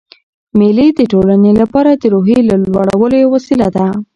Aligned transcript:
مېلې 0.59 0.87
د 0.97 1.01
ټولنې 1.11 1.51
له 1.59 1.65
پاره 1.73 1.91
د 1.97 2.03
روحیې 2.13 2.39
لوړولو 2.47 3.15
یوه 3.23 3.31
وسیله 3.35 3.67
ده. 3.75 3.87